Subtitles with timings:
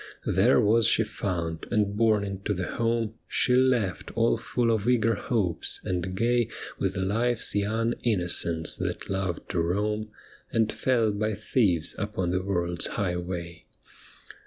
[0.25, 5.13] There was she found, and borne into the home She left all full of eager
[5.13, 10.09] hopes, and gay With life's young innocence that loved to roam.
[10.51, 13.65] And fell by thieves upon the world's highway.